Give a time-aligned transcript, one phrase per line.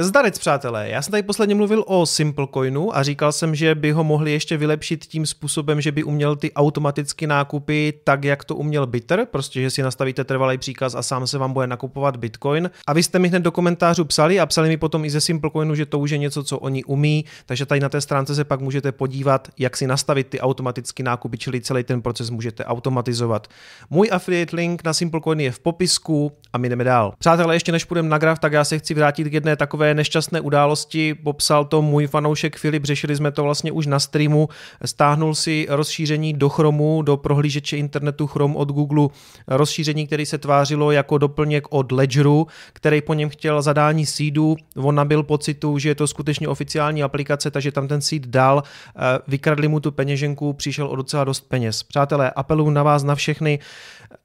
[0.00, 0.88] Zdarec, přátelé.
[0.88, 4.56] Já jsem tady posledně mluvil o Simplecoinu a říkal jsem, že by ho mohli ještě
[4.56, 9.60] vylepšit tím způsobem, že by uměl ty automaticky nákupy tak, jak to uměl Bitter, prostě,
[9.60, 12.70] že si nastavíte trvalý příkaz a sám se vám bude nakupovat Bitcoin.
[12.86, 15.74] A vy jste mi hned do komentářů psali a psali mi potom i ze Simplecoinu,
[15.74, 18.60] že to už je něco, co oni umí, takže tady na té stránce se pak
[18.60, 23.48] můžete podívat, jak si nastavit ty automatické nákupy, čili celý ten proces můžete automatizovat.
[23.90, 27.12] Můj affiliate link na Simplecoin je v popisku a my jdeme dál.
[27.18, 30.40] Přátelé, ještě než půjdeme na graf, tak já se chci vrátit k jedné takové nešťastné
[30.40, 31.14] události.
[31.14, 34.48] Popsal to můj fanoušek Filip, řešili jsme to vlastně už na streamu.
[34.84, 39.08] Stáhnul si rozšíření do Chromu, do prohlížeče internetu Chrome od Google,
[39.48, 44.56] rozšíření, který se tvářilo jako doplněk od Ledgeru, který po něm chtěl zadání seedu.
[44.76, 49.00] On nabil pocitu, že je to skutečně oficiální aplikace, takže tam ten seed dal, eh,
[49.28, 51.82] vykradli mu tu peněženku, přišel o docela dost peněz.
[51.82, 53.58] Přátelé, apeluju na vás na všechny,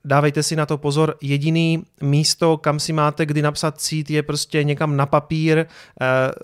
[0.05, 1.15] dávejte si na to pozor.
[1.21, 5.65] Jediný místo, kam si máte kdy napsat cít, je prostě někam na papír, e,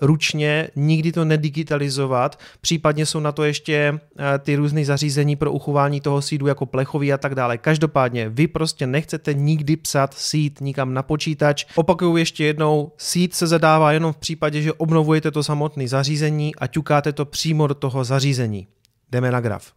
[0.02, 2.38] ručně, nikdy to nedigitalizovat.
[2.60, 7.12] Případně jsou na to ještě e, ty různé zařízení pro uchování toho sídu jako plechový
[7.12, 7.58] a tak dále.
[7.58, 11.64] Každopádně, vy prostě nechcete nikdy psat sít nikam na počítač.
[11.74, 16.66] Opakuju ještě jednou, sít se zadává jenom v případě, že obnovujete to samotné zařízení a
[16.66, 18.66] ťukáte to přímo do toho zařízení.
[19.10, 19.72] Jdeme na graf.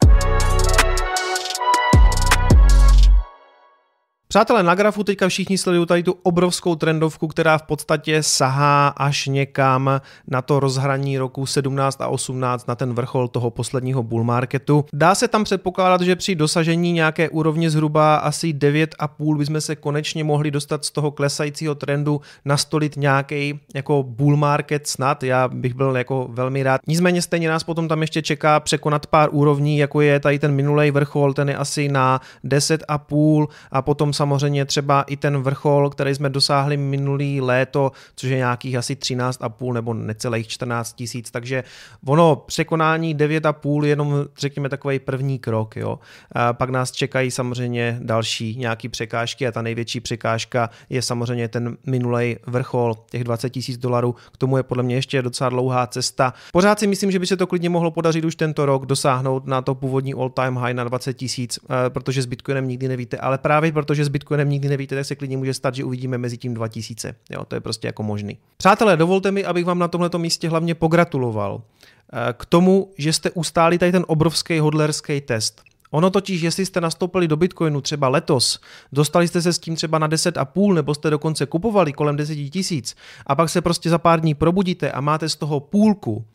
[4.32, 9.26] Přátelé, na grafu teďka všichni sledují tady tu obrovskou trendovku, která v podstatě sahá až
[9.26, 14.86] někam na to rozhraní roku 17 a 18, na ten vrchol toho posledního bull marketu.
[14.94, 20.24] Dá se tam předpokládat, že při dosažení nějaké úrovně zhruba asi 9,5 bychom se konečně
[20.24, 25.98] mohli dostat z toho klesajícího trendu, nastolit nějaký jako bull market snad, já bych byl
[25.98, 26.82] jako velmi rád.
[26.88, 30.92] Nicméně stejně nás potom tam ještě čeká překonat pár úrovní, jako je tady ten minulý
[30.92, 36.30] vrchol, ten je asi na 10,5 a potom samozřejmě třeba i ten vrchol, který jsme
[36.30, 41.64] dosáhli minulý léto, což je nějakých asi 13,5 nebo necelých 14 tisíc, takže
[42.06, 46.00] ono překonání 9,5 je jenom řekněme takový první krok, jo.
[46.32, 51.78] A pak nás čekají samozřejmě další nějaký překážky a ta největší překážka je samozřejmě ten
[51.86, 56.34] minulý vrchol těch 20 tisíc dolarů, k tomu je podle mě ještě docela dlouhá cesta.
[56.54, 59.62] Pořád si myslím, že by se to klidně mohlo podařit už tento rok dosáhnout na
[59.62, 63.38] to původní all time high na 20 tisíc, eh, protože s Bitcoinem nikdy nevíte, ale
[63.38, 66.54] právě protože s Bitcoinem nikdy nevíte, tak se klidně může stát, že uvidíme mezi tím
[66.54, 67.16] 2000.
[67.30, 68.38] Jo, to je prostě jako možný.
[68.58, 73.32] Přátelé, dovolte mi, abych vám na tomto místě hlavně pogratuloval eh, k tomu, že jste
[73.32, 75.62] ustáli tady ten obrovský hodlerský test.
[75.92, 78.60] Ono totiž, jestli jste nastoupili do Bitcoinu třeba letos,
[78.92, 82.96] dostali jste se s tím třeba na 10,5 nebo jste dokonce kupovali kolem 10 tisíc
[83.28, 86.26] a pak se prostě za pár dní probudíte a máte z toho půlku,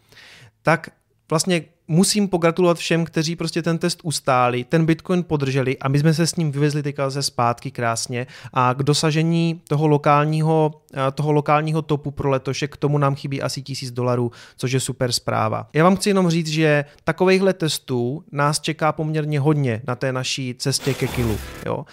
[0.63, 0.91] tak
[1.31, 6.15] vlastně musím pogratulovat všem, kteří prostě ten test ustáli, ten Bitcoin podrželi a my jsme
[6.15, 11.33] se s ním vyvezli teďka ze zpátky krásně a k dosažení toho lokálního, eh, toho
[11.33, 15.69] lokálního topu pro letošek k tomu nám chybí asi tisíc dolarů, což je super zpráva.
[15.73, 20.55] Já vám chci jenom říct, že takovýchhle testů nás čeká poměrně hodně na té naší
[20.59, 21.39] cestě ke kilu.
[21.67, 21.85] Jo?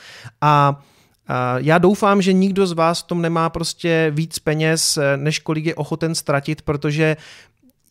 [0.41, 0.83] A
[1.57, 5.65] já doufám, že nikdo z vás v tom nemá prostě víc peněz, eh, než kolik
[5.65, 7.17] je ochoten ztratit, protože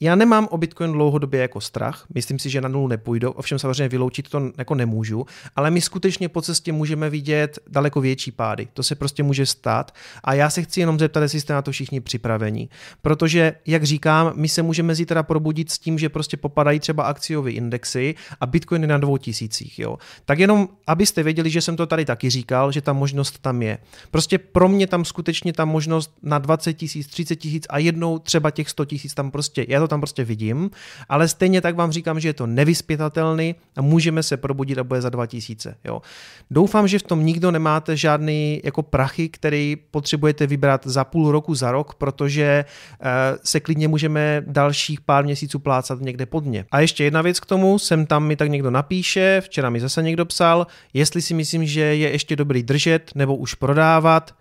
[0.03, 3.89] já nemám o Bitcoin dlouhodobě jako strach, myslím si, že na nulu nepůjdu, ovšem samozřejmě
[3.89, 5.27] vyloučit to jako nemůžu,
[5.57, 8.69] ale my skutečně po cestě můžeme vidět daleko větší pády.
[8.73, 11.73] To se prostě může stát a já se chci jenom zeptat, jestli jste na to
[11.73, 12.69] všichni připraveni.
[13.03, 17.51] Protože, jak říkám, my se můžeme zítra probudit s tím, že prostě popadají třeba akciové
[17.51, 19.79] indexy a Bitcoin je na dvou tisících.
[19.79, 19.99] Jo.
[20.25, 23.79] Tak jenom, abyste věděli, že jsem to tady taky říkal, že ta možnost tam je.
[24.11, 28.51] Prostě pro mě tam skutečně ta možnost na 20 tisíc, 30 tisíc a jednou třeba
[28.51, 30.71] těch 100 tisíc tam prostě, já to tam prostě vidím,
[31.09, 35.01] ale stejně tak vám říkám, že je to nevyspětatelný a můžeme se probudit a bude
[35.01, 35.75] za 2000.
[35.85, 36.03] Jo.
[36.51, 41.55] Doufám, že v tom nikdo nemáte žádný jako prachy, který potřebujete vybrat za půl roku,
[41.55, 43.07] za rok, protože uh,
[43.45, 46.65] se klidně můžeme dalších pár měsíců plácat někde pod mě.
[46.71, 50.03] A ještě jedna věc k tomu, sem tam mi tak někdo napíše, včera mi zase
[50.03, 54.35] někdo psal, jestli si myslím, že je ještě dobrý držet nebo už prodávat,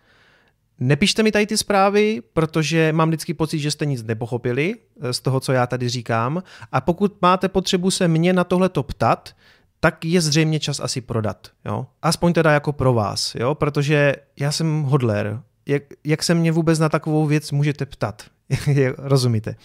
[0.84, 5.20] Nepište mi tady ty zprávy, protože mám vždycky pocit, že jste nic nepochopili eh, z
[5.20, 6.44] toho, co já tady říkám.
[6.72, 9.36] A pokud máte potřebu se mě na tohle ptat,
[9.80, 11.48] tak je zřejmě čas asi prodat.
[11.66, 11.88] Jo?
[12.02, 13.56] Aspoň teda jako pro vás, jo?
[13.56, 15.42] protože já jsem hodler.
[15.66, 18.24] Jak, jak se mě vůbec na takovou věc můžete ptat?
[18.98, 19.56] Rozumíte?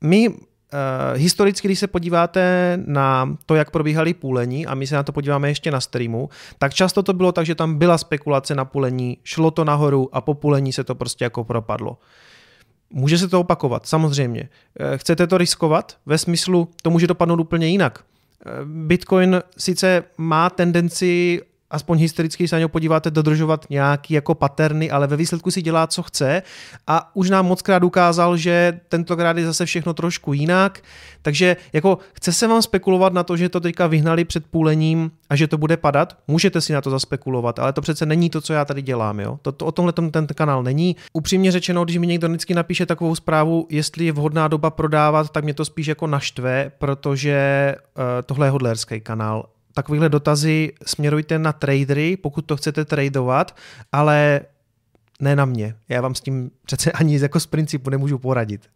[0.00, 0.34] My
[1.14, 5.48] historicky, když se podíváte na to, jak probíhaly půlení, a my se na to podíváme
[5.48, 6.28] ještě na streamu,
[6.58, 10.20] tak často to bylo tak, že tam byla spekulace na půlení, šlo to nahoru a
[10.20, 11.98] po půlení se to prostě jako propadlo.
[12.90, 14.40] Může se to opakovat, samozřejmě.
[14.80, 15.96] Uh, chcete to riskovat?
[16.06, 17.98] Ve smyslu, to může dopadnout úplně jinak.
[18.46, 21.40] Uh, Bitcoin sice má tendenci
[21.72, 25.86] aspoň historicky se na něho podíváte, dodržovat nějaký jako paterny, ale ve výsledku si dělá,
[25.86, 26.42] co chce
[26.86, 30.80] a už nám moc krát ukázal, že tentokrát je zase všechno trošku jinak,
[31.22, 35.36] takže jako chce se vám spekulovat na to, že to teďka vyhnali před půlením a
[35.36, 38.52] že to bude padat, můžete si na to zaspekulovat, ale to přece není to, co
[38.52, 39.38] já tady dělám, jo?
[39.42, 40.96] To, to o tomhle ten kanál není.
[41.12, 45.44] Upřímně řečeno, když mi někdo vždycky napíše takovou zprávu, jestli je vhodná doba prodávat, tak
[45.44, 51.52] mě to spíš jako naštve, protože uh, tohle je hodlerský kanál takovýhle dotazy směrujte na
[51.52, 53.56] tradery, pokud to chcete tradovat,
[53.92, 54.40] ale
[55.20, 55.74] ne na mě.
[55.88, 58.68] Já vám s tím přece ani jako z principu nemůžu poradit.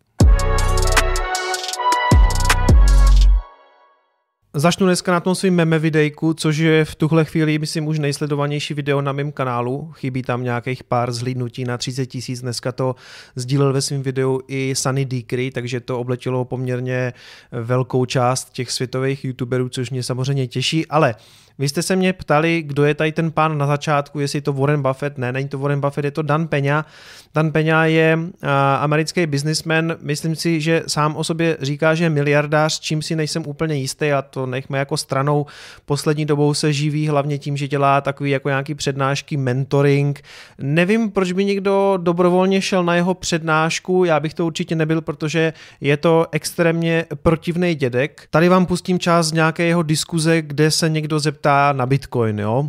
[4.58, 8.74] Začnu dneska na tom svým meme videjku, což je v tuhle chvíli, myslím, už nejsledovanější
[8.74, 9.92] video na mém kanálu.
[9.92, 12.40] Chybí tam nějakých pár zhlídnutí na 30 tisíc.
[12.40, 12.94] Dneska to
[13.34, 17.12] sdílel ve svém videu i Sunny Decree, takže to obletilo poměrně
[17.52, 21.14] velkou část těch světových youtuberů, což mě samozřejmě těší, ale
[21.58, 24.52] vy jste se mě ptali, kdo je tady ten pán na začátku, jestli je to
[24.52, 25.18] Warren Buffett.
[25.18, 26.86] Ne, není to Warren Buffett, je to Dan Peňa.
[27.34, 28.18] Dan Peňa je
[28.78, 29.96] americký businessman.
[30.00, 34.12] Myslím si, že sám o sobě říká, že je miliardář, čím si nejsem úplně jistý
[34.12, 35.46] a to nechme jako stranou.
[35.84, 40.22] Poslední dobou se živí hlavně tím, že dělá takový jako nějaký přednášky, mentoring.
[40.58, 45.52] Nevím, proč by někdo dobrovolně šel na jeho přednášku, já bych to určitě nebyl, protože
[45.80, 48.26] je to extrémně protivný dědek.
[48.30, 52.68] Tady vám pustím část nějaké jeho diskuze, kde se někdo zeptá, ptá na Bitcoin, jo?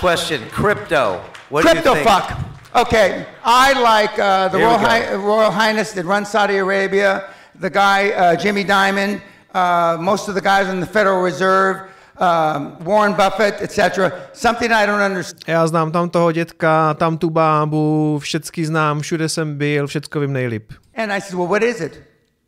[0.00, 1.20] Question, crypto.
[1.50, 2.08] What crypto do you think?
[2.08, 2.36] fuck.
[2.74, 7.24] Okay, I like uh, the Royal, Hi- Royal, Highness that runs Saudi Arabia,
[7.60, 9.22] the guy uh, Jimmy Diamond,
[9.54, 11.76] uh, most of the guys in the Federal Reserve,
[12.18, 14.28] um, Warren Buffett, etc.
[14.34, 15.44] Something I don't understand.
[15.48, 20.32] Já znám tam toho dětka, tam tu bábu, všecky znám, všude jsem byl, všecko vím
[20.32, 20.72] nejlíp.
[20.94, 22.02] And I said, well, what is it?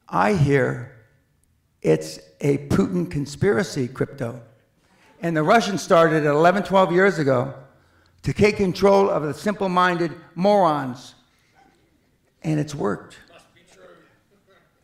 [0.09, 0.88] I hear
[1.82, 4.50] it's a Putin conspiracy crypto.
[5.22, 7.52] And the Russians started 11, 12 years ago
[8.22, 11.14] to take control of the simple minded morons.
[12.43, 13.17] And it's worked.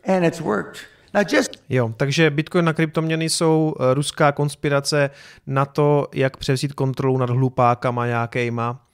[0.05, 0.87] And it's worked.
[1.31, 1.51] Just...
[1.69, 5.11] Jo, takže Bitcoin a kryptoměny jsou eh, ruská konspirace
[5.47, 8.87] na to, jak převzít kontrolu nad hlupákama nějakýma.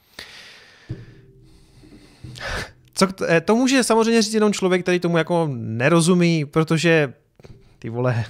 [2.95, 7.13] Co, eh, to může samozřejmě říct jenom člověk, který tomu jako nerozumí, protože
[7.79, 8.25] ty vole,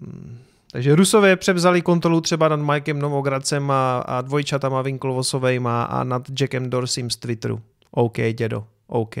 [0.00, 0.41] hmm,
[0.72, 6.70] takže Rusové převzali kontrolu třeba nad Mikem Novogradcem a, a dvojčatama Winklovosovejma a nad Jackem
[6.70, 7.60] Dorseym z Twitteru.
[7.90, 9.16] OK, dědo, OK.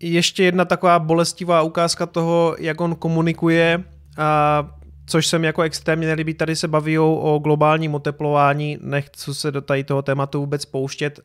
[0.00, 3.84] Ještě jedna taková bolestivá ukázka toho, jak on komunikuje,
[4.18, 4.70] a
[5.06, 6.34] což jsem jako extrémně nelíbí.
[6.34, 11.20] Tady se baví o globálním oteplování, nechci se do tady toho tématu vůbec pouštět,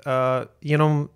[0.62, 1.08] jenom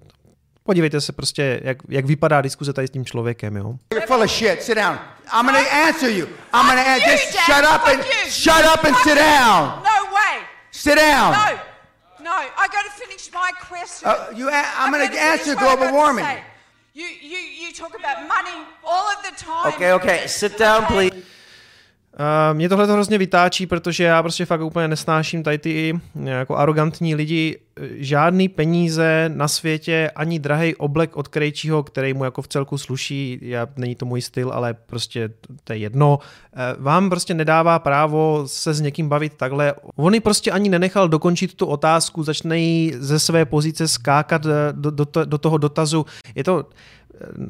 [0.71, 3.73] podívejte se prostě, jak, jak vypadá diskuze tady s tím člověkem, jo.
[3.93, 4.63] You're full of shit.
[4.63, 4.99] Sit down.
[5.33, 6.25] I'm gonna answer you.
[6.53, 7.11] I'm gonna answer.
[7.11, 9.83] Just shut up and shut up and sit down.
[9.83, 10.35] No way.
[10.71, 11.31] Sit down.
[11.33, 11.59] No.
[12.23, 12.31] No.
[12.63, 14.09] I got to finish my question.
[14.09, 14.49] Uh, you.
[14.49, 16.25] A- I'm gonna answer global warming.
[16.93, 19.73] You, you, you talk about money all of the time.
[19.73, 20.27] Okay, okay.
[20.27, 21.11] Sit down, please.
[22.19, 26.57] Uh, mě tohle to hrozně vytáčí, protože já prostě fakt úplně nesnáším tady ty jako
[26.57, 27.59] arrogantní lidi.
[27.91, 33.39] Žádný peníze na světě, ani drahý oblek od krejčího, který mu jako v celku sluší,
[33.41, 35.29] já, není to můj styl, ale prostě
[35.63, 39.73] to je jedno, uh, vám prostě nedává právo se s někým bavit takhle.
[39.95, 45.37] On prostě ani nenechal dokončit tu otázku, začne ze své pozice skákat do, do, do
[45.37, 46.05] toho dotazu.
[46.35, 46.65] Je to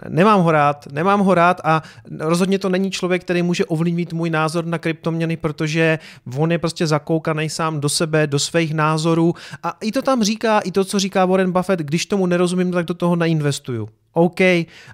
[0.10, 1.82] nemám ho rád, nemám ho rád a
[2.20, 6.00] rozhodně to není člověk, který může ovlivnit můj názor na kryptoměny, protože
[6.38, 10.60] on je prostě zakoukaný sám do sebe, do svých názorů a i to tam říká,
[10.60, 13.90] i to, co říká Warren Buffett, když tomu nerozumím, tak do toho nainvestuju.
[14.14, 14.40] OK,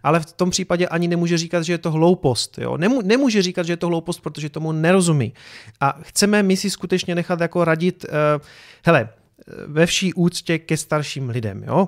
[0.04, 2.58] ale v tom případě ani nemůže říkat, že je to hloupost.
[2.58, 2.78] Jo?
[2.78, 5.34] Nemů- nemůže říkat, že je to hloupost, protože tomu nerozumí.
[5.80, 8.46] A chceme my si skutečně nechat jako radit, uh,
[8.86, 9.10] hele,
[9.68, 11.64] ve vší úctě ke starším lidem.
[11.64, 11.88] Jo?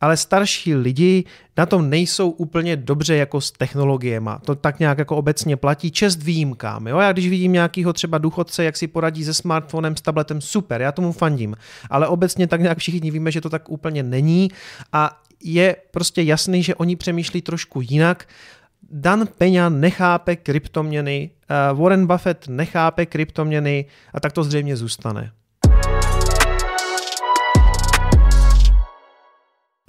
[0.00, 1.24] Ale starší lidi
[1.56, 4.30] na tom nejsou úplně dobře jako s technologiemi.
[4.44, 6.86] To tak nějak jako obecně platí, čest výjimkám.
[6.86, 6.98] Jo?
[6.98, 10.92] Já když vidím nějakého třeba důchodce, jak si poradí se smartphonem, s tabletem, super, já
[10.92, 11.56] tomu fandím.
[11.90, 14.50] Ale obecně tak nějak všichni víme, že to tak úplně není
[14.92, 18.28] a je prostě jasný, že oni přemýšlí trošku jinak.
[18.92, 25.32] Dan Peňa nechápe kryptoměny, eh, Warren Buffett nechápe kryptoměny a tak to zřejmě zůstane.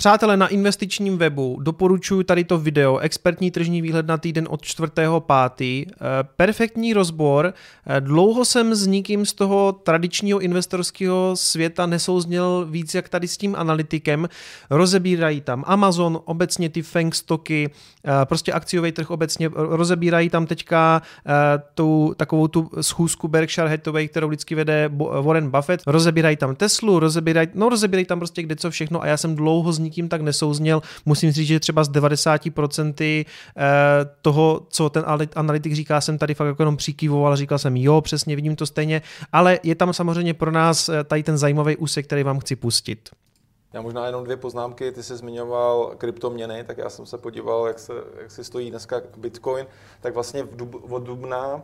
[0.01, 5.85] Přátelé, na investičním webu doporučuji tady to video, expertní tržní výhled na týden od 4.5.
[5.91, 5.95] Eh,
[6.35, 7.53] perfektní rozbor.
[7.87, 13.37] Eh, dlouho jsem s nikým z toho tradičního investorského světa nesouzněl víc jak tady s
[13.37, 14.29] tím analytikem.
[14.69, 17.69] Rozebírají tam Amazon, obecně ty FANG stoky,
[18.05, 21.01] eh, prostě akciový trh obecně, rozebírají tam teďka
[21.73, 24.89] tu, takovou tu schůzku Berkshire Hathaway, kterou vždycky vede
[25.21, 29.17] Warren Buffett, rozebírají tam Teslu, rozebírají, no rozebírají tam prostě kde co všechno a já
[29.17, 30.81] jsem dlouho s nikým tak nesouzněl.
[31.05, 33.65] Musím říct, že třeba z 90% eh,
[34.21, 35.03] toho, co ten
[35.35, 39.01] analytik říká, jsem tady fakt jako jenom přikývoval, říkal jsem jo, přesně vidím to stejně,
[39.33, 43.09] ale je tam samozřejmě pro nás eh, tady ten zajímavý úsek, který vám chci pustit.
[43.73, 44.91] Já možná jenom dvě poznámky.
[44.91, 49.01] Ty jsi zmiňoval kryptoměny, tak já jsem se podíval, jak, se, jak si stojí dneska
[49.17, 49.65] Bitcoin.
[50.01, 51.61] Tak vlastně v dub, od dubna,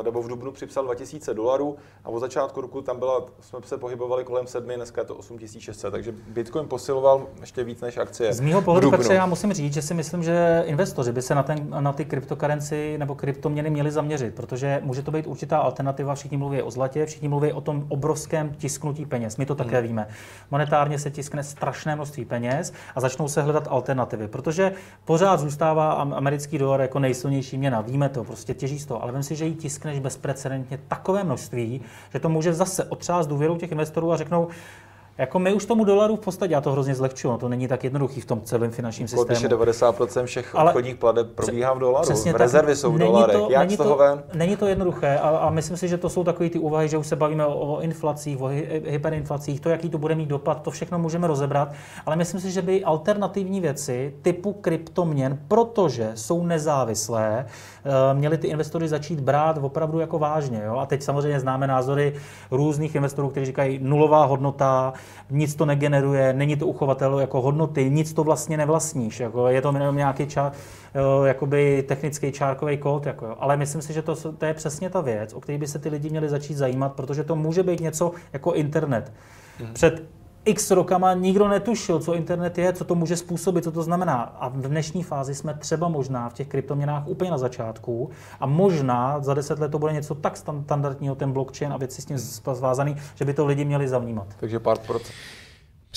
[0.00, 3.78] eh, nebo v dubnu připsal 2000 dolarů a od začátku roku tam byla, jsme se
[3.78, 8.32] pohybovali kolem 7, dneska je to 8600, takže Bitcoin posiloval ještě víc než akcie.
[8.32, 11.42] Z mého pohledu, Petře, já musím říct, že si myslím, že investoři by se na,
[11.42, 16.14] ten, na ty kryptokarenci nebo kryptoměny měli zaměřit, protože může to být určitá alternativa.
[16.14, 19.36] Všichni mluví o zlatě, všichni mluví o tom obrovském tisknutí peněz.
[19.36, 19.86] My to také hmm.
[19.86, 20.08] víme.
[20.50, 24.72] Monetárně se tiskne strašné množství peněz a začnou se hledat alternativy, protože
[25.04, 27.80] pořád zůstává americký dolar jako nejsilnější měna.
[27.80, 31.80] Víme to, prostě těží z toho, ale vím si, že ji tiskneš bezprecedentně takové množství,
[32.12, 34.48] že to může zase otřást důvěru těch investorů a řeknou,
[35.18, 37.84] jako my už tomu dolaru v podstatě, já to hrozně zlehčuju, no to není tak
[37.84, 39.26] jednoduchý v tom celém finančním systému.
[39.26, 42.98] Když je 90% všech Ale obchodních plateb probíhá v dolaru, přesně rezervy tak, jsou v
[42.98, 44.22] dolarech, to, jak není z toho to, ven?
[44.34, 47.06] Není to jednoduché a, a myslím si, že to jsou takové ty úvahy, že už
[47.06, 50.70] se bavíme o, o inflacích, o hy, hyperinflacích, to, jaký to bude mít dopad, to
[50.70, 51.72] všechno můžeme rozebrat,
[52.06, 57.46] ale myslím si, že by alternativní věci typu kryptoměn, protože jsou nezávislé,
[57.84, 60.62] eh, měli ty investory začít brát opravdu jako vážně.
[60.64, 60.76] Jo?
[60.76, 62.14] A teď samozřejmě známe názory
[62.50, 64.92] různých investorů, kteří říkají nulová hodnota,
[65.30, 69.20] nic to negeneruje, není to uchovatel jako hodnoty, nic to vlastně nevlastníš.
[69.20, 70.52] Jako je to jenom nějaký ča,
[71.24, 73.06] jakoby technický čárkový kód.
[73.06, 73.36] Jako jo.
[73.38, 75.88] Ale myslím si, že to, to je přesně ta věc, o které by se ty
[75.88, 79.12] lidi měli začít zajímat, protože to může být něco jako internet.
[79.60, 79.72] Mhm.
[79.72, 80.02] Před
[80.48, 84.22] x rokama nikdo netušil, co internet je, co to může způsobit, co to znamená.
[84.22, 89.20] A v dnešní fázi jsme třeba možná v těch kryptoměnách úplně na začátku a možná
[89.20, 92.96] za deset let to bude něco tak standardního, ten blockchain a věci s tím zvázaný,
[93.14, 94.26] že by to lidi měli zavnímat.
[94.40, 95.14] Takže pár procent.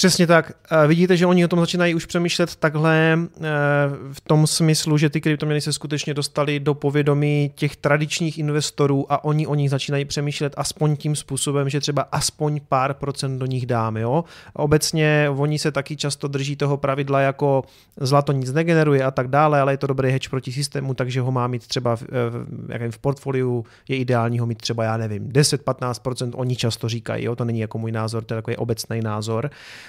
[0.02, 0.52] Přesně tak.
[0.88, 3.42] Vidíte, že oni o tom začínají už přemýšlet takhle eh,
[4.14, 9.24] v tom smyslu, že ty kryptoměny se skutečně dostaly do povědomí těch tradičních investorů a
[9.24, 13.66] oni o nich začínají přemýšlet aspoň tím způsobem, že třeba aspoň pár procent do nich
[13.66, 14.02] dáme.
[14.02, 14.24] Jo?
[14.54, 17.64] Obecně oni se taky často drží toho pravidla jako
[18.00, 21.32] zlato nic negeneruje a tak dále, ale je to dobrý hedge proti systému, takže ho
[21.32, 26.32] má mít třeba v, v, v portfoliu, je ideální ho mít třeba, já nevím, 10-15%,
[26.36, 27.36] oni často říkají, jo?
[27.36, 29.52] to není jako můj názor, to je takový obecný názor.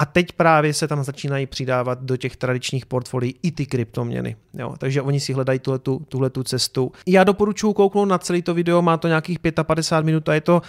[0.00, 4.36] A teď právě se tam začínají přidávat do těch tradičních portfolií i ty kryptoměny.
[4.54, 6.92] Jo, takže oni si hledají tuhletu, tuhletu cestu.
[7.06, 10.62] Já doporučuji kouknout na celý to video, má to nějakých 55 minut a je to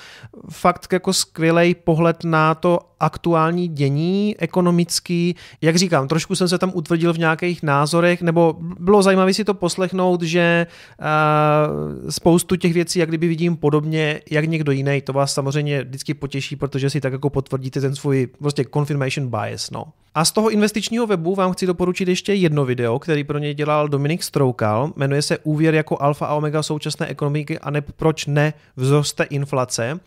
[0.50, 5.36] fakt jako skvělý pohled na to aktuální dění ekonomický.
[5.62, 9.54] Jak říkám, trošku jsem se tam utvrdil v nějakých názorech, nebo bylo zajímavé si to
[9.54, 10.68] poslechnout, že
[11.00, 16.14] uh, spoustu těch věcí, jak kdyby vidím podobně, jak někdo jiný, to vás samozřejmě vždycky
[16.14, 19.72] potěší, protože si tak jako potvrdíte ten svůj prostě confirmation bias.
[19.72, 19.86] No.
[20.16, 23.88] A z toho investičního webu vám chci doporučit ještě jedno video, který pro něj dělal
[23.88, 24.94] Dominik Stroukal.
[24.96, 30.00] Jmenuje se Úvěr jako alfa a omega současné ekonomiky a ne proč ne vzroste inflace.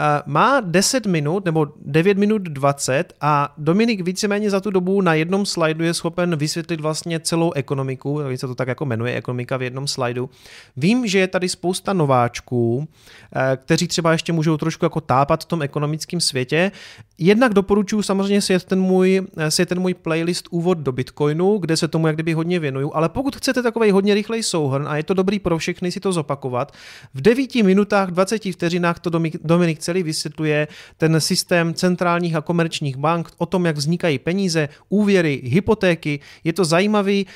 [0.00, 5.14] Eh, má 10 minut nebo 9 minut 20 a Dominik víceméně za tu dobu na
[5.14, 9.62] jednom slajdu je schopen vysvětlit vlastně celou ekonomiku, se to tak jako jmenuje ekonomika v
[9.62, 10.30] jednom slajdu.
[10.76, 12.88] Vím, že je tady spousta nováčků,
[13.36, 16.72] eh, kteří třeba ještě můžou trošku jako tápat v tom ekonomickém světě.
[17.18, 21.76] Jednak doporučuji samozřejmě si ten můj, eh, si ten můj playlist Úvod do Bitcoinu, kde
[21.76, 25.02] se tomu jak kdyby hodně věnuju, ale pokud chcete takový hodně rychlej souhrn a je
[25.02, 26.72] to dobrý pro všechny si to zopakovat,
[27.14, 29.10] v 9 minutách 20 vteřinách to
[29.44, 35.40] Dominik celý vysvětluje ten systém centrálních a komerčních bank, o tom, jak vznikají peníze, úvěry,
[35.44, 36.20] hypotéky.
[36.44, 37.26] Je to zajímavý,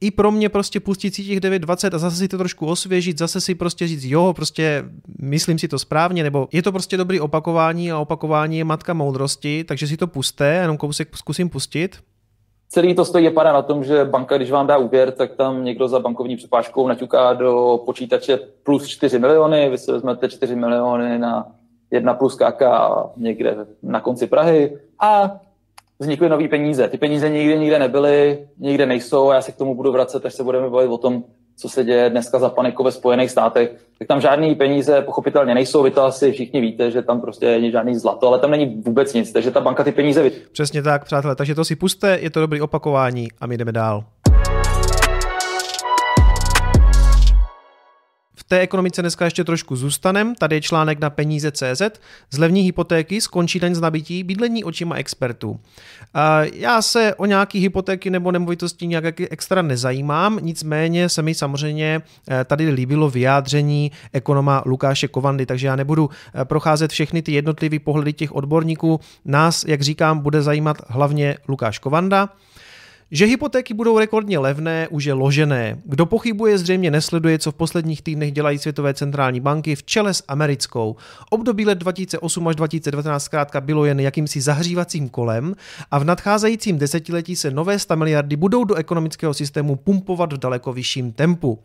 [0.00, 3.40] i pro mě prostě pustit si těch 9.20 a zase si to trošku osvěžit, zase
[3.40, 4.84] si prostě říct, jo, prostě
[5.20, 9.64] myslím si to správně, nebo je to prostě dobrý opakování a opakování je matka moudrosti,
[9.64, 11.96] takže si to puste, jenom kousek zkusím pustit.
[12.68, 15.88] Celý to stojí para na tom, že banka, když vám dá úvěr, tak tam někdo
[15.88, 21.61] za bankovní přepážkou naťuká do počítače plus 4 miliony, vy si vezmete 4 miliony na
[21.92, 22.62] jedna plus KK
[23.16, 25.40] někde na konci Prahy a
[25.98, 26.88] vznikly nové peníze.
[26.88, 30.34] Ty peníze nikdy nikde nebyly, nikde nejsou a já se k tomu budu vracet, až
[30.34, 31.24] se budeme bavit o tom,
[31.56, 35.82] co se děje dneska za paniku ve Spojených státech, tak tam žádný peníze pochopitelně nejsou,
[35.82, 39.14] vy to asi všichni víte, že tam prostě není žádný zlato, ale tam není vůbec
[39.14, 40.30] nic, takže ta banka ty peníze...
[40.52, 44.04] Přesně tak, přátelé, takže to si puste, je to dobrý opakování a my jdeme dál.
[48.52, 50.34] Té ekonomice dneska ještě trošku zůstanem.
[50.34, 51.82] Tady je článek na peníze CZ.
[52.30, 55.60] Z levní hypotéky skončí den z nabití bydlení očima expertů.
[56.52, 62.44] Já se o nějaký hypotéky nebo nemovitosti nějak extra nezajímám, nicméně se mi samozřejmě eh,
[62.44, 68.12] tady líbilo vyjádření ekonoma Lukáše Kovandy, takže já nebudu eh, procházet všechny ty jednotlivé pohledy
[68.12, 69.00] těch odborníků.
[69.24, 72.28] Nás, jak říkám, bude zajímat hlavně Lukáš Kovanda.
[73.14, 75.78] Že hypotéky budou rekordně levné, už je ložené.
[75.84, 80.24] Kdo pochybuje, zřejmě nesleduje, co v posledních týdnech dělají světové centrální banky v čele s
[80.28, 80.96] americkou.
[81.30, 85.54] Období let 2008 až 2019 zkrátka bylo jen jakýmsi zahřívacím kolem
[85.90, 90.72] a v nadcházejícím desetiletí se nové 100 miliardy budou do ekonomického systému pumpovat v daleko
[90.72, 91.58] vyšším tempu.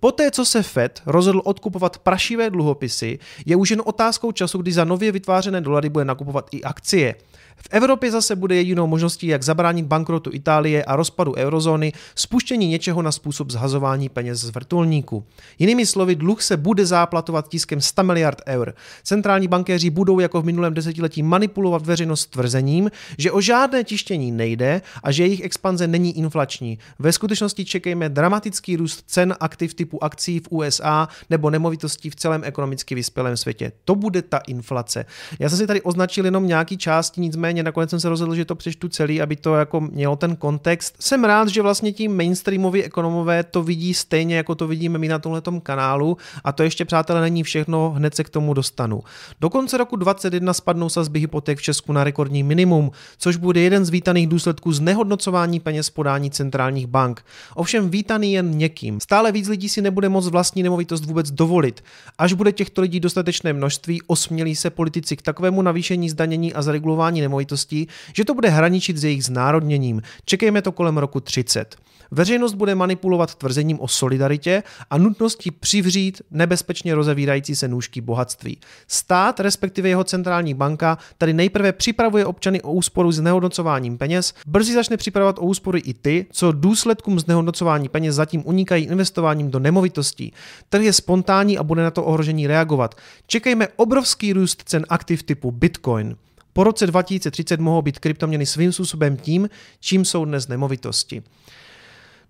[0.00, 4.84] Poté, co se Fed rozhodl odkupovat prašivé dluhopisy, je už jen otázkou času, kdy za
[4.84, 7.14] nově vytvářené dolary bude nakupovat i akcie.
[7.56, 13.02] V Evropě zase bude jedinou možností, jak zabránit bankrotu Itálie a rozpadu eurozóny, spuštění něčeho
[13.02, 15.24] na způsob zhazování peněz z vrtulníku.
[15.58, 18.74] Jinými slovy, dluh se bude záplatovat tiskem 100 miliard eur.
[19.02, 24.82] Centrální bankéři budou jako v minulém desetiletí manipulovat veřejnost tvrzením, že o žádné tištění nejde
[25.02, 26.78] a že jejich expanze není inflační.
[26.98, 32.44] Ve skutečnosti čekejme dramatický růst cen aktiv typu akcí v USA nebo nemovitostí v celém
[32.44, 33.72] ekonomicky vyspělém světě.
[33.84, 35.04] To bude ta inflace.
[35.38, 38.54] Já jsem si tady označil jenom nějaký části, nicméně nakonec jsem se rozhodl, že to
[38.54, 40.63] přečtu celý, aby to jako mělo ten kontext.
[41.00, 45.18] Jsem rád, že vlastně ti mainstreamoví ekonomové to vidí stejně, jako to vidíme my na
[45.18, 49.00] tomhle kanálu a to ještě, přátelé, není všechno, hned se k tomu dostanu.
[49.40, 53.84] Do konce roku 2021 spadnou sazby hypoték v Česku na rekordní minimum, což bude jeden
[53.84, 57.24] z vítaných důsledků znehodnocování peněz podání centrálních bank.
[57.54, 59.00] Ovšem vítaný jen někým.
[59.00, 61.84] Stále víc lidí si nebude moc vlastní nemovitost vůbec dovolit.
[62.18, 67.20] Až bude těchto lidí dostatečné množství, osmělí se politici k takovému navýšení zdanění a zregulování
[67.20, 70.02] nemovitostí, že to bude hraničit s jejich znárodněním.
[70.24, 71.76] Čekejme to kolem roku 30.
[72.10, 78.58] Veřejnost bude manipulovat tvrzením o solidaritě a nutnosti přivřít nebezpečně rozevírající se nůžky bohatství.
[78.88, 84.74] Stát, respektive jeho centrální banka, tady nejprve připravuje občany o úsporu s nehodnocováním peněz, brzy
[84.74, 90.32] začne připravovat o úspory i ty, co důsledkům znehodnocování peněz zatím unikají investováním do nemovitostí.
[90.68, 92.94] Trh je spontánní a bude na to ohrožení reagovat.
[93.26, 96.16] Čekejme obrovský růst cen aktiv typu Bitcoin.
[96.54, 99.48] Po roce 2030 mohou být kryptoměny svým způsobem tím,
[99.80, 101.22] čím jsou dnes nemovitosti.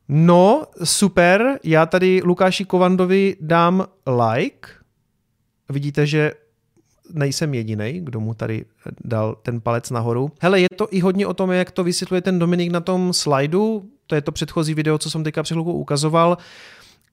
[0.08, 3.86] No, super, já tady Lukáši Kovandovi dám
[4.30, 4.68] like.
[5.68, 6.32] Vidíte, že
[7.12, 8.64] nejsem jediný, kdo mu tady
[9.04, 10.30] dal ten palec nahoru.
[10.40, 13.90] Hele, je to i hodně o tom, jak to vysvětluje ten Dominik na tom slajdu,
[14.06, 16.38] to je to předchozí video, co jsem teďka před chvilkou ukazoval.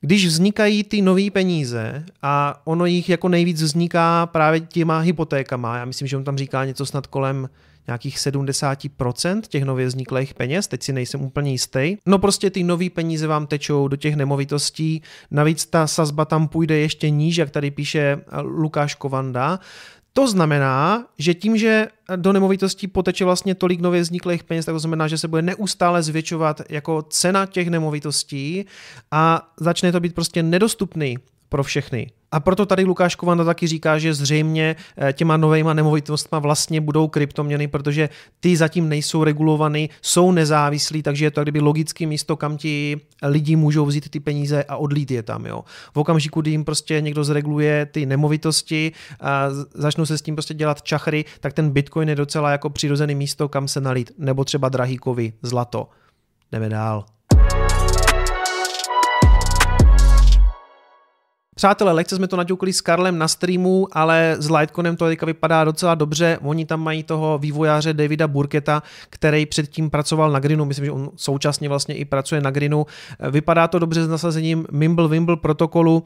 [0.03, 5.85] Když vznikají ty nové peníze a ono jich jako nejvíc vzniká právě těma hypotékama, já
[5.85, 7.49] myslím, že on tam říká něco snad kolem
[7.87, 11.97] nějakých 70% těch nově vzniklých peněz, teď si nejsem úplně jistý.
[12.05, 16.77] No prostě ty nové peníze vám tečou do těch nemovitostí, navíc ta sazba tam půjde
[16.77, 19.59] ještě níž, jak tady píše Lukáš Kovanda,
[20.13, 24.79] to znamená, že tím, že do nemovitostí poteče vlastně tolik nově vzniklých peněz, tak to
[24.79, 28.65] znamená, že se bude neustále zvětšovat jako cena těch nemovitostí
[29.11, 31.17] a začne to být prostě nedostupný
[31.49, 32.11] pro všechny.
[32.31, 37.07] A proto tady Lukáš Kovanda taky říká, že zřejmě eh, těma novejma nemovitostma vlastně budou
[37.07, 42.57] kryptoměny, protože ty zatím nejsou regulovaný, jsou nezávislí, takže je to kdyby logické místo, kam
[42.57, 45.45] ti lidi můžou vzít ty peníze a odlít je tam.
[45.45, 45.63] Jo.
[45.93, 50.53] V okamžiku, kdy jim prostě někdo zreguluje ty nemovitosti a začnou se s tím prostě
[50.53, 54.11] dělat čachry, tak ten bitcoin je docela jako přirozený místo, kam se nalít.
[54.17, 55.89] Nebo třeba drahýkovi zlato.
[56.51, 57.05] Jdeme dál.
[61.55, 65.63] Přátelé, lehce jsme to naťukli s Karlem na streamu, ale s Litecoinem to teďka vypadá
[65.63, 66.39] docela dobře.
[66.41, 71.09] Oni tam mají toho vývojáře Davida Burketa, který předtím pracoval na Grinu, myslím, že on
[71.15, 72.85] současně vlastně i pracuje na Grinu.
[73.31, 76.03] Vypadá to dobře s nasazením Mimble Wimble protokolu.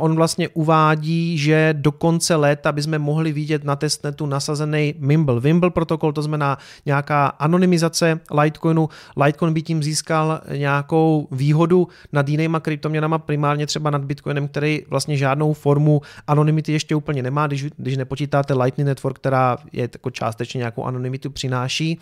[0.00, 5.70] On vlastně uvádí, že do konce léta bychom mohli vidět na testnetu nasazený Mimble Wimble
[5.70, 8.88] protokol, to znamená nějaká anonymizace Litecoinu.
[9.24, 15.16] Litecoin by tím získal nějakou výhodu nad jinýma kryptoměnama, primárně třeba nad Bitcoinem, který vlastně
[15.16, 20.58] žádnou formu anonymity ještě úplně nemá, když, když nepočítáte Lightning Network, která je jako částečně
[20.58, 21.98] nějakou anonymitu přináší.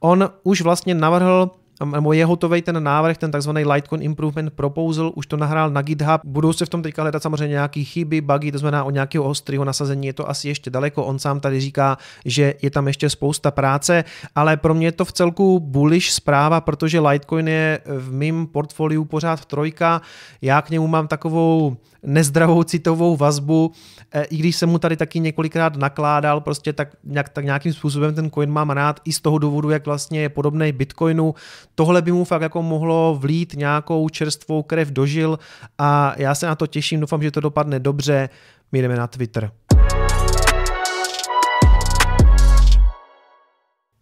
[0.00, 1.50] On už vlastně navrhl
[1.84, 6.20] nebo je hotový ten návrh, ten takzvaný Litecoin Improvement Proposal, už to nahrál na GitHub.
[6.24, 9.64] Budou se v tom teďka hledat samozřejmě nějaké chyby, bugy, to znamená o nějakého ostrého
[9.64, 11.04] nasazení je to asi ještě daleko.
[11.04, 15.04] On sám tady říká, že je tam ještě spousta práce, ale pro mě je to
[15.04, 20.02] v celku bullish zpráva, protože Litecoin je v mém portfoliu pořád trojka.
[20.42, 23.72] Já k němu mám takovou nezdravou citovou vazbu,
[24.12, 28.14] e, i když jsem mu tady taky několikrát nakládal, prostě tak, nějak, tak nějakým způsobem
[28.14, 31.34] ten coin mám rád i z toho důvodu, jak vlastně je podobný Bitcoinu.
[31.74, 35.38] Tohle by mu fakt jako mohlo vlít nějakou čerstvou krev dožil
[35.78, 38.28] a já se na to těším, doufám, že to dopadne dobře.
[38.72, 39.50] My jdeme na Twitter.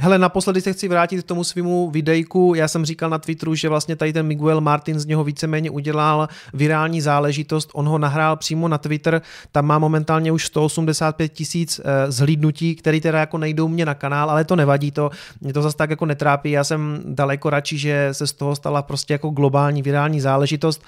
[0.03, 2.55] Hele, naposledy se chci vrátit k tomu svýmu videjku.
[2.55, 6.29] Já jsem říkal na Twitteru, že vlastně tady ten Miguel Martin z něho víceméně udělal
[6.55, 7.71] virální záležitost.
[7.75, 13.01] On ho nahrál přímo na Twitter, tam má momentálně už 185 tisíc eh, zhlídnutí, který
[13.01, 15.11] teda jako nejdou mě na kanál, ale to nevadí, to
[15.41, 16.51] mě to zase tak jako netrápí.
[16.51, 20.83] Já jsem daleko radši, že se z toho stala prostě jako globální virální záležitost.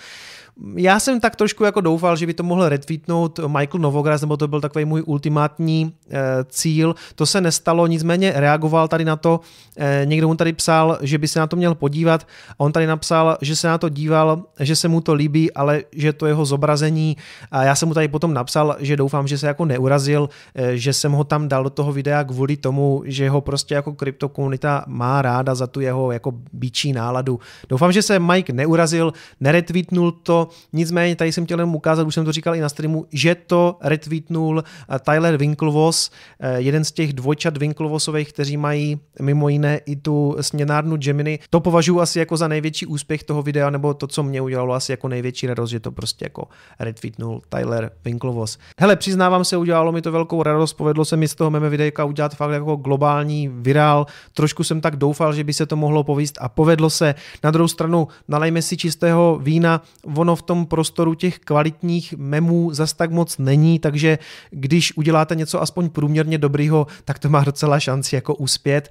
[0.77, 4.49] Já jsem tak trošku jako doufal, že by to mohl retweetnout Michael Novogratz, nebo to
[4.49, 6.95] byl takový můj ultimátní e, cíl.
[7.15, 9.41] To se nestalo, nicméně reagoval tady na to.
[9.77, 12.27] E, někdo mu tady psal, že by se na to měl podívat.
[12.57, 16.13] On tady napsal, že se na to díval, že se mu to líbí, ale že
[16.13, 17.17] to jeho zobrazení.
[17.51, 20.93] A já jsem mu tady potom napsal, že doufám, že se jako neurazil, e, že
[20.93, 25.23] jsem ho tam dal do toho videa kvůli tomu, že ho prostě jako kryptokomunita má
[25.23, 27.41] ráda za tu jeho jako bíčí náladu.
[27.69, 32.25] Doufám, že se Mike neurazil, neretweetnul to, Nicméně tady jsem chtěl jenom ukázat, už jsem
[32.25, 37.13] to říkal i na streamu, že to retweetnul eh, Tyler Winklevoss, eh, jeden z těch
[37.13, 41.39] dvojčat Winklevossových, kteří mají mimo jiné i tu směnárnu Gemini.
[41.51, 44.93] To považuji asi jako za největší úspěch toho videa, nebo to, co mě udělalo asi
[44.93, 48.59] jako největší radost, že to prostě jako retweetnul Tyler Winklevoss.
[48.81, 52.05] Hele, přiznávám se, udělalo mi to velkou radost, povedlo se mi z toho meme videjka
[52.05, 54.07] udělat fakt jako globální virál.
[54.35, 57.15] Trošku jsem tak doufal, že by se to mohlo povíst a povedlo se.
[57.45, 59.83] Na druhou stranu, nalejme si čistého vína,
[60.17, 64.19] ono v tom prostoru těch kvalitních memů zas tak moc není, takže
[64.51, 68.91] když uděláte něco aspoň průměrně dobrýho, tak to má docela šanci jako uspět.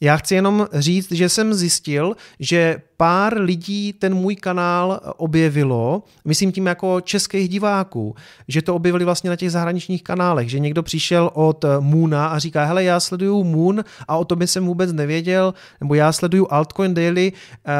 [0.00, 6.52] Já chci jenom říct, že jsem zjistil, že pár lidí ten můj kanál objevilo, myslím
[6.52, 8.14] tím jako českých diváků,
[8.48, 12.64] že to objevili vlastně na těch zahraničních kanálech, že někdo přišel od Moona a říká,
[12.64, 17.32] hele, já sleduju Moon a o tobě jsem vůbec nevěděl, nebo já sleduju Altcoin Daily,
[17.32, 17.72] uh,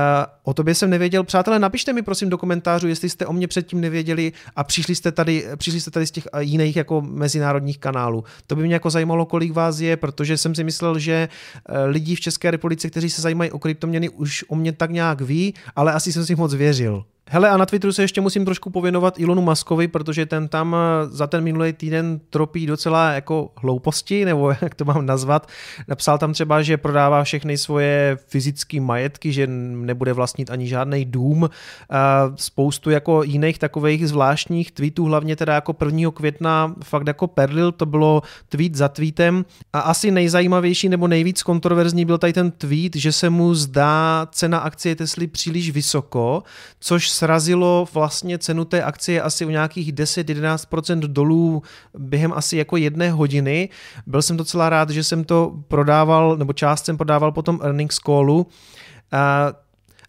[0.43, 1.25] o tobě jsem nevěděl.
[1.25, 5.13] Přátelé, napište mi prosím do komentářů, jestli jste o mě předtím nevěděli a přišli jste
[5.13, 8.25] tady, přišli jste tady z těch jiných jako mezinárodních kanálů.
[8.47, 11.29] To by mě jako zajímalo, kolik vás je, protože jsem si myslel, že
[11.69, 15.21] eh, lidi v České republice, kteří se zajímají o kryptoměny, už o mě tak nějak
[15.21, 17.05] ví, ale asi jsem si moc věřil.
[17.31, 21.07] Hele, a na Twitteru se ještě musím trošku pověnovat Ilonu Maskovi, protože ten tam eh,
[21.07, 25.49] za ten minulý týden tropí docela jako hlouposti, nebo jak to mám nazvat.
[25.89, 31.51] Napsal tam třeba, že prodává všechny svoje fyzické majetky, že nebude vlastnit ani žádný dům.
[31.91, 36.11] A spoustu jako jiných takových zvláštních tweetů, hlavně teda jako 1.
[36.11, 39.45] května fakt jako perlil, to bylo tweet za tweetem.
[39.75, 44.59] A asi nejzajímavější nebo nejvíc kontroverzní byl tady ten tweet, že se mu zdá cena
[44.59, 46.43] akcie Tesly příliš vysoko,
[46.81, 51.63] což srazilo vlastně cenu té akcie asi o nějakých 10-11% dolů
[51.99, 53.69] během asi jako jedné hodiny.
[54.07, 58.47] Byl jsem docela rád, že jsem to prodával, nebo část jsem prodával potom earnings callu.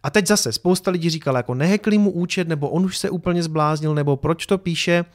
[0.03, 3.43] A teď zase spousta lidí říkala, jako nehekli mu účet, nebo on už se úplně
[3.43, 5.05] zbláznil, nebo proč to píše.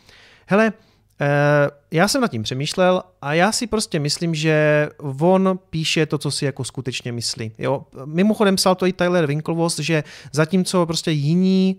[0.46, 0.72] Hele,
[1.20, 4.88] Eh, já jsem nad tím přemýšlel a já si prostě myslím, že
[5.20, 7.52] on píše to, co si jako skutečně myslí.
[7.58, 7.86] Jo?
[8.04, 11.76] Mimochodem psal to i Tyler Winklevoss, že zatímco prostě jiní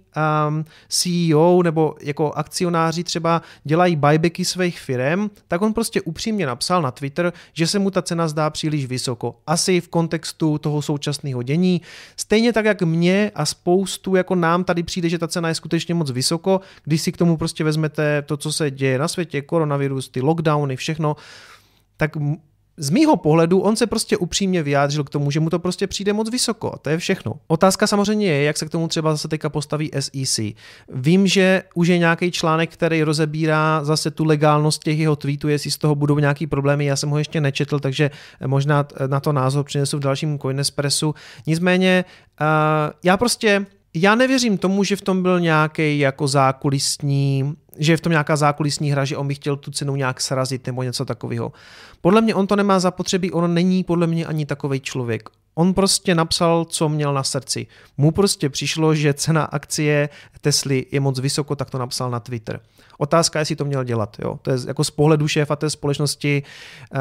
[0.47, 6.82] um, CEO nebo jako akcionáři třeba dělají buybacky svých firm, tak on prostě upřímně napsal
[6.82, 9.36] na Twitter, že se mu ta cena zdá příliš vysoko.
[9.47, 11.82] Asi v kontextu toho současného dění.
[12.17, 15.93] Stejně tak, jak mě a spoustu jako nám tady přijde, že ta cena je skutečně
[15.93, 19.41] moc vysoko, když si k tomu prostě vezmete to, co se děje na světě, světě,
[20.01, 21.15] koronavirus, ty lockdowny, všechno,
[21.97, 22.17] tak
[22.77, 26.13] z mýho pohledu on se prostě upřímně vyjádřil k tomu, že mu to prostě přijde
[26.13, 26.73] moc vysoko.
[26.73, 27.33] A to je všechno.
[27.47, 30.55] Otázka samozřejmě je, jak se k tomu třeba zase teďka postaví SEC.
[30.89, 35.71] Vím, že už je nějaký článek, který rozebírá zase tu legálnost těch jeho tweetů, jestli
[35.71, 36.85] z toho budou nějaký problémy.
[36.85, 38.11] Já jsem ho ještě nečetl, takže
[38.47, 41.13] možná na to názor přinesu v dalším Coinespressu.
[41.47, 42.05] Nicméně
[42.41, 42.47] uh,
[43.03, 48.01] já prostě já nevěřím tomu, že v tom byl nějaký jako zákulisní, že je v
[48.01, 51.51] tom nějaká zákulisní hra, že on by chtěl tu cenu nějak srazit nebo něco takového.
[52.01, 55.30] Podle mě on to nemá zapotřebí, on není podle mě ani takový člověk.
[55.56, 57.67] On prostě napsal, co měl na srdci.
[57.97, 60.10] Mu prostě přišlo, že cena akcie
[60.41, 62.60] Tesly je moc vysoko, tak to napsal na Twitter.
[62.97, 64.17] Otázka je, jestli to měl dělat.
[64.21, 64.39] Jo?
[64.41, 66.43] To je jako z pohledu šéfa té společnosti
[66.93, 66.99] uh,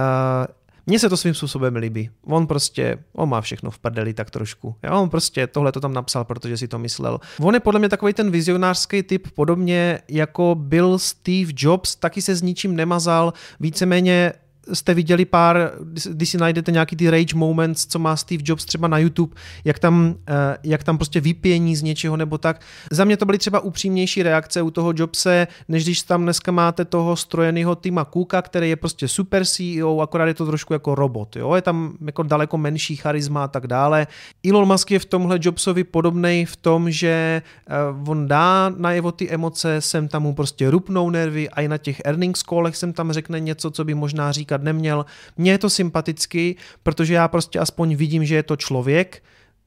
[0.86, 2.10] Mně se to svým způsobem líbí.
[2.26, 4.74] On prostě, on má všechno v prdeli tak trošku.
[4.82, 7.20] Já on prostě tohle to tam napsal, protože si to myslel.
[7.40, 12.34] On je podle mě takový ten vizionářský typ, podobně jako byl Steve Jobs, taky se
[12.34, 14.32] s ničím nemazal, víceméně
[14.72, 15.72] jste viděli pár,
[16.10, 19.78] když si najdete nějaký ty rage moments, co má Steve Jobs třeba na YouTube, jak
[19.78, 22.60] tam, eh, jak tam prostě vypění z něčeho nebo tak.
[22.90, 26.84] Za mě to byly třeba upřímnější reakce u toho Jobse, než když tam dneska máte
[26.84, 31.36] toho strojeného Tima Cooka, který je prostě super CEO, akorát je to trošku jako robot.
[31.36, 31.54] Jo?
[31.54, 34.06] Je tam jako daleko menší charisma a tak dále.
[34.48, 37.74] Elon Musk je v tomhle Jobsovi podobný v tom, že eh,
[38.06, 42.00] on dá najevo ty emoce, sem tam mu prostě rupnou nervy a i na těch
[42.04, 45.06] earnings callech sem tam řekne něco, co by možná říkat říkat neměl.
[45.36, 49.22] Mně je to sympatický, protože já prostě aspoň vidím, že je to člověk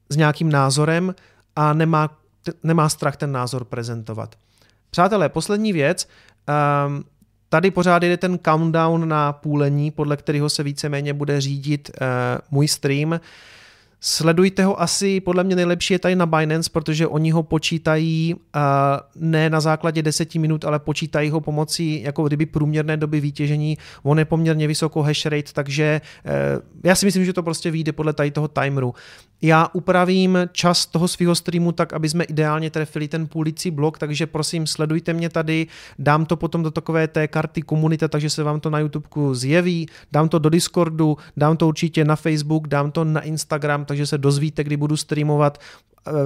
[0.08, 1.14] s nějakým názorem
[1.56, 2.08] a nemá,
[2.62, 4.34] nemá strach ten názor prezentovat.
[4.90, 6.08] Přátelé, poslední věc.
[6.86, 7.04] Um,
[7.48, 12.06] tady pořád jde ten countdown na půlení, podle kterého se víceméně bude řídit uh,
[12.50, 13.20] můj stream.
[14.06, 18.40] Sledujte ho asi, podle mě nejlepší je tady na Binance, protože oni ho počítají uh,
[19.16, 23.78] ne na základě 10 minut, ale počítají ho pomocí jako kdyby průměrné doby výtěžení.
[24.02, 26.32] On je poměrně vysokou hash rate, takže uh,
[26.84, 28.94] já si myslím, že to prostě vyjde podle tady toho timeru.
[29.42, 34.26] Já upravím čas toho svého streamu tak, aby jsme ideálně trefili ten půlicí blok, takže
[34.26, 35.66] prosím sledujte mě tady,
[35.98, 39.86] dám to potom do takové té karty komunita, takže se vám to na YouTube zjeví,
[40.12, 44.18] dám to do Discordu, dám to určitě na Facebook, dám to na Instagram, takže se
[44.18, 45.58] dozvíte, kdy budu streamovat.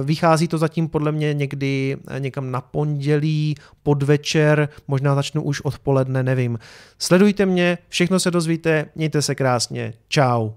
[0.03, 6.59] Vychází to zatím podle mě někdy někam na pondělí, podvečer, možná začnu už odpoledne, nevím.
[6.99, 10.49] Sledujte mě, všechno se dozvíte, mějte se krásně, čau.